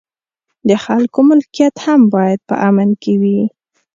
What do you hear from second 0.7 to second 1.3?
خلکو